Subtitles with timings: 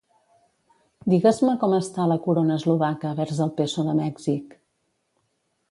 [1.13, 4.59] Digues-me com està la corona eslovaca vers el peso de Mèxic?